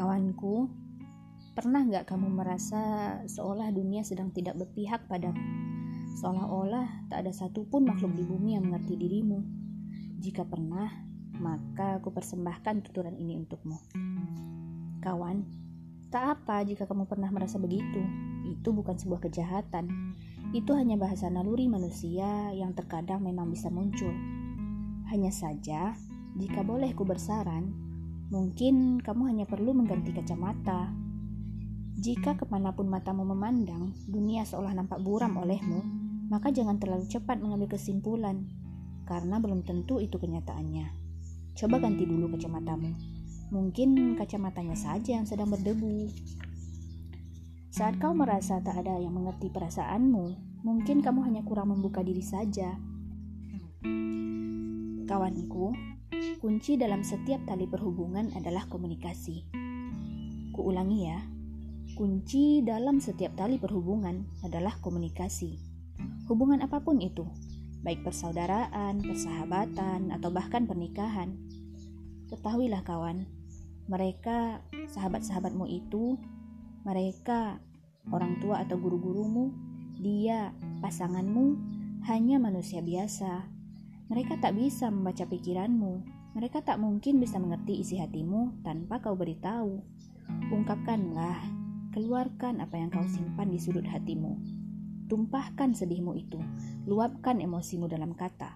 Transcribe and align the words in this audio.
Kawanku, 0.00 0.64
pernah 1.52 1.84
nggak 1.84 2.08
kamu 2.08 2.32
merasa 2.32 2.80
seolah 3.28 3.68
dunia 3.68 4.00
sedang 4.00 4.32
tidak 4.32 4.56
berpihak 4.56 5.04
padamu? 5.04 5.36
Seolah-olah 6.16 7.12
tak 7.12 7.28
ada 7.28 7.36
satupun 7.36 7.84
makhluk 7.84 8.16
di 8.16 8.24
bumi 8.24 8.56
yang 8.56 8.64
mengerti 8.64 8.96
dirimu. 8.96 9.44
Jika 10.24 10.48
pernah, 10.48 10.88
maka 11.36 12.00
aku 12.00 12.16
persembahkan 12.16 12.80
tuturan 12.80 13.12
ini 13.20 13.36
untukmu. 13.44 13.76
Kawan, 15.04 15.44
tak 16.08 16.48
apa 16.48 16.64
jika 16.64 16.88
kamu 16.88 17.04
pernah 17.04 17.28
merasa 17.28 17.60
begitu. 17.60 18.00
Itu 18.48 18.72
bukan 18.72 18.96
sebuah 18.96 19.28
kejahatan. 19.28 20.16
Itu 20.56 20.80
hanya 20.80 20.96
bahasa 20.96 21.28
naluri 21.28 21.68
manusia 21.68 22.48
yang 22.56 22.72
terkadang 22.72 23.20
memang 23.20 23.52
bisa 23.52 23.68
muncul. 23.68 24.16
Hanya 25.12 25.28
saja, 25.28 25.92
jika 26.40 26.64
boleh 26.64 26.96
ku 26.96 27.04
bersaran, 27.04 27.89
Mungkin 28.30 29.02
kamu 29.02 29.22
hanya 29.26 29.44
perlu 29.50 29.74
mengganti 29.74 30.14
kacamata. 30.14 30.94
Jika 31.98 32.38
ke 32.38 32.46
mana 32.46 32.70
pun 32.70 32.86
matamu 32.86 33.26
memandang, 33.26 33.90
dunia 34.06 34.46
seolah 34.46 34.70
nampak 34.70 35.02
buram 35.02 35.34
olehmu, 35.34 35.82
maka 36.30 36.54
jangan 36.54 36.78
terlalu 36.78 37.10
cepat 37.10 37.42
mengambil 37.42 37.74
kesimpulan, 37.74 38.46
karena 39.02 39.42
belum 39.42 39.66
tentu 39.66 39.98
itu 39.98 40.14
kenyataannya. 40.14 40.86
Coba 41.58 41.82
ganti 41.82 42.06
dulu 42.06 42.30
kacamatamu. 42.30 42.94
Mungkin 43.50 44.14
kacamatanya 44.14 44.78
saja 44.78 45.18
yang 45.18 45.26
sedang 45.26 45.50
berdebu. 45.50 46.06
Saat 47.74 47.98
kau 47.98 48.14
merasa 48.14 48.62
tak 48.62 48.86
ada 48.86 48.94
yang 49.02 49.10
mengerti 49.10 49.50
perasaanmu, 49.50 50.38
mungkin 50.62 51.02
kamu 51.02 51.26
hanya 51.26 51.42
kurang 51.42 51.74
membuka 51.74 52.06
diri 52.06 52.22
saja. 52.22 52.78
Kawanku, 55.10 55.74
Kunci 56.40 56.80
dalam 56.80 57.04
setiap 57.04 57.44
tali 57.44 57.68
perhubungan 57.68 58.32
adalah 58.32 58.64
komunikasi. 58.64 59.44
Kuulangi 60.56 61.04
ya, 61.04 61.20
kunci 61.92 62.64
dalam 62.64 62.96
setiap 62.96 63.36
tali 63.36 63.60
perhubungan 63.60 64.24
adalah 64.40 64.72
komunikasi. 64.80 65.60
Hubungan 66.32 66.64
apa 66.64 66.80
pun 66.80 66.96
itu, 67.04 67.28
baik 67.84 68.00
persaudaraan, 68.08 69.04
persahabatan, 69.04 70.16
atau 70.16 70.32
bahkan 70.32 70.64
pernikahan. 70.64 71.36
Ketahuilah 72.32 72.88
kawan, 72.88 73.28
mereka 73.84 74.64
sahabat-sahabatmu 74.96 75.68
itu, 75.68 76.16
mereka 76.88 77.60
orang 78.08 78.40
tua 78.40 78.64
atau 78.64 78.80
guru-gurumu, 78.80 79.52
dia 80.00 80.56
pasanganmu 80.80 81.60
hanya 82.08 82.40
manusia 82.40 82.80
biasa 82.80 83.60
mereka 84.10 84.34
tak 84.42 84.58
bisa 84.58 84.90
membaca 84.90 85.22
pikiranmu. 85.22 86.19
Mereka 86.30 86.62
tak 86.62 86.78
mungkin 86.78 87.18
bisa 87.18 87.42
mengerti 87.42 87.82
isi 87.82 87.98
hatimu 87.98 88.62
tanpa 88.62 89.02
kau 89.02 89.18
beritahu. 89.18 89.82
Ungkapkanlah, 90.54 91.42
keluarkan 91.90 92.62
apa 92.62 92.78
yang 92.78 92.90
kau 92.90 93.02
simpan 93.10 93.50
di 93.50 93.58
sudut 93.58 93.82
hatimu. 93.82 94.38
Tumpahkan 95.10 95.74
sedihmu 95.74 96.14
itu, 96.14 96.38
luapkan 96.86 97.42
emosimu 97.42 97.90
dalam 97.90 98.14
kata, 98.14 98.54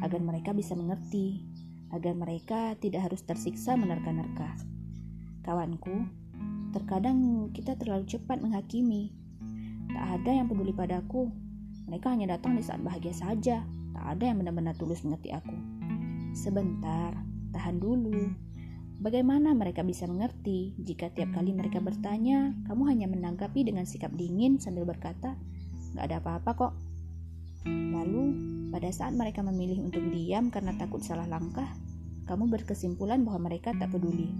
agar 0.00 0.20
mereka 0.24 0.56
bisa 0.56 0.72
mengerti, 0.72 1.44
agar 1.92 2.16
mereka 2.16 2.72
tidak 2.80 3.12
harus 3.12 3.20
tersiksa 3.20 3.76
menerka-nerka. 3.76 4.56
Kawanku, 5.44 6.08
terkadang 6.72 7.52
kita 7.52 7.76
terlalu 7.76 8.08
cepat 8.08 8.40
menghakimi. 8.40 9.12
Tak 9.92 10.24
ada 10.24 10.40
yang 10.40 10.48
peduli 10.48 10.72
padaku. 10.72 11.28
Mereka 11.84 12.16
hanya 12.16 12.38
datang 12.38 12.56
di 12.56 12.64
saat 12.64 12.80
bahagia 12.80 13.12
saja 13.12 13.60
Tak 14.00 14.16
ada 14.16 14.32
yang 14.32 14.40
benar-benar 14.40 14.72
tulus 14.80 15.04
mengerti 15.04 15.28
aku. 15.28 15.52
Sebentar, 16.34 17.14
tahan 17.50 17.82
dulu. 17.82 18.30
Bagaimana 19.00 19.56
mereka 19.56 19.80
bisa 19.80 20.04
mengerti 20.04 20.76
jika 20.76 21.08
tiap 21.08 21.32
kali 21.32 21.56
mereka 21.56 21.80
bertanya, 21.80 22.52
kamu 22.68 22.82
hanya 22.92 23.06
menanggapi 23.08 23.64
dengan 23.64 23.88
sikap 23.88 24.12
dingin 24.12 24.60
sambil 24.60 24.84
berkata, 24.84 25.40
"Gak 25.96 26.04
ada 26.04 26.20
apa-apa 26.20 26.50
kok." 26.52 26.72
Lalu, 27.66 28.24
pada 28.68 28.92
saat 28.92 29.16
mereka 29.16 29.40
memilih 29.40 29.80
untuk 29.80 30.04
diam 30.12 30.52
karena 30.52 30.76
takut 30.76 31.00
salah 31.00 31.24
langkah, 31.26 31.68
kamu 32.28 32.52
berkesimpulan 32.52 33.24
bahwa 33.24 33.50
mereka 33.50 33.72
tak 33.74 33.90
peduli. 33.90 34.30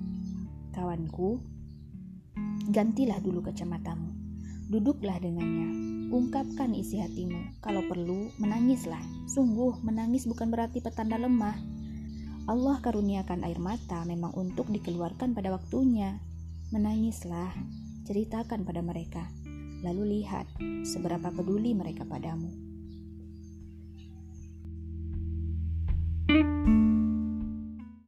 Kawanku, 0.76 1.40
gantilah 2.70 3.18
dulu 3.18 3.42
kacamatamu. 3.42 4.12
Duduklah 4.70 5.18
dengannya. 5.18 5.68
Ungkapkan 6.14 6.70
isi 6.78 7.02
hatimu. 7.02 7.58
Kalau 7.58 7.82
perlu, 7.90 8.30
menangislah. 8.38 9.02
Sungguh, 9.26 9.82
menangis 9.82 10.30
bukan 10.30 10.46
berarti 10.46 10.78
petanda 10.78 11.18
lemah. 11.18 11.79
Allah 12.50 12.82
karuniakan 12.82 13.46
air 13.46 13.62
mata 13.62 14.02
memang 14.02 14.34
untuk 14.34 14.66
dikeluarkan 14.74 15.38
pada 15.38 15.54
waktunya. 15.54 16.18
Menangislah, 16.74 17.54
ceritakan 18.10 18.66
pada 18.66 18.82
mereka. 18.82 19.22
Lalu 19.86 20.18
lihat 20.18 20.50
seberapa 20.82 21.30
peduli 21.30 21.78
mereka 21.78 22.02
padamu. 22.02 22.69